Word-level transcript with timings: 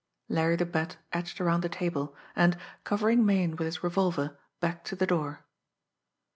Larry 0.29 0.55
the 0.55 0.65
Bat 0.65 0.97
edged 1.13 1.39
around 1.39 1.61
the 1.61 1.69
table, 1.69 2.15
and, 2.35 2.57
covering 2.83 3.23
Meighan 3.23 3.55
with 3.55 3.65
his 3.67 3.83
revolver, 3.83 4.35
backed 4.59 4.87
to 4.87 4.95
the 4.95 5.05
door. 5.05 5.45